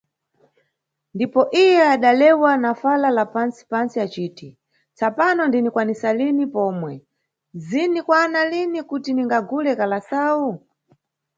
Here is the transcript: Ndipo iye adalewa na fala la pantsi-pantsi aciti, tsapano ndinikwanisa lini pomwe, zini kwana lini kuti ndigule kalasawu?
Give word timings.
Ndipo 1.15 1.41
iye 1.63 1.81
adalewa 1.95 2.51
na 2.63 2.71
fala 2.81 3.07
la 3.17 3.25
pantsi-pantsi 3.33 3.97
aciti, 4.05 4.47
tsapano 4.97 5.41
ndinikwanisa 5.45 6.09
lini 6.19 6.45
pomwe, 6.53 6.93
zini 7.67 7.99
kwana 8.07 8.39
lini 8.51 8.79
kuti 8.89 9.09
ndigule 9.13 9.71
kalasawu? 9.79 10.51